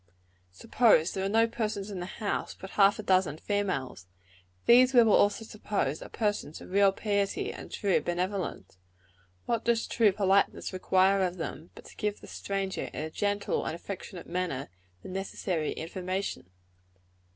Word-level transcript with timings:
Suppose 0.49 1.11
there 1.13 1.23
are 1.23 1.29
no 1.29 1.45
persons 1.47 1.91
in 1.91 1.99
the 1.99 2.07
house, 2.07 2.55
but 2.59 2.71
half 2.71 2.97
a 2.97 3.03
dozen 3.03 3.37
females. 3.37 4.07
These, 4.65 4.95
we 4.95 5.03
will 5.03 5.13
also 5.13 5.45
suppose, 5.45 6.01
are 6.01 6.09
persons 6.09 6.59
of 6.59 6.71
real 6.71 6.91
piety 6.91 7.53
and 7.53 7.71
true 7.71 8.01
benevolence. 8.01 8.79
What 9.45 9.63
does 9.63 9.85
true 9.85 10.11
politeness 10.11 10.73
require 10.73 11.21
of 11.21 11.37
them, 11.37 11.69
but 11.75 11.85
to 11.85 11.95
give 11.95 12.19
the 12.19 12.25
stranger, 12.25 12.85
in 12.91 13.03
a 13.03 13.11
gentle 13.11 13.63
and 13.63 13.75
affectionate 13.75 14.25
manner, 14.25 14.69
the 15.03 15.07
necessary 15.09 15.73
information? 15.73 16.49